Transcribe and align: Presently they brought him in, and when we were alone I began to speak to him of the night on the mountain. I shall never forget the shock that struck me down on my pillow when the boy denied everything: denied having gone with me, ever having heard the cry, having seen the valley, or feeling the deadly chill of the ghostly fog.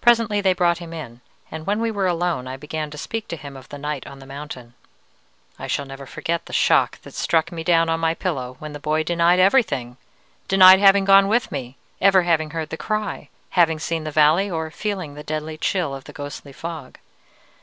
Presently 0.00 0.40
they 0.40 0.54
brought 0.54 0.78
him 0.78 0.94
in, 0.94 1.20
and 1.50 1.66
when 1.66 1.80
we 1.80 1.90
were 1.90 2.06
alone 2.06 2.46
I 2.48 2.56
began 2.56 2.88
to 2.92 2.96
speak 2.96 3.28
to 3.28 3.36
him 3.36 3.58
of 3.58 3.68
the 3.68 3.76
night 3.76 4.06
on 4.06 4.18
the 4.18 4.24
mountain. 4.24 4.72
I 5.58 5.66
shall 5.66 5.84
never 5.84 6.06
forget 6.06 6.46
the 6.46 6.54
shock 6.54 6.98
that 7.02 7.12
struck 7.12 7.52
me 7.52 7.62
down 7.62 7.90
on 7.90 8.00
my 8.00 8.14
pillow 8.14 8.56
when 8.58 8.72
the 8.72 8.80
boy 8.80 9.02
denied 9.02 9.38
everything: 9.38 9.98
denied 10.48 10.80
having 10.80 11.04
gone 11.04 11.28
with 11.28 11.52
me, 11.52 11.76
ever 12.00 12.22
having 12.22 12.52
heard 12.52 12.70
the 12.70 12.78
cry, 12.78 13.28
having 13.50 13.78
seen 13.78 14.04
the 14.04 14.10
valley, 14.10 14.50
or 14.50 14.70
feeling 14.70 15.12
the 15.12 15.22
deadly 15.22 15.58
chill 15.58 15.94
of 15.94 16.04
the 16.04 16.14
ghostly 16.14 16.54
fog. 16.54 16.96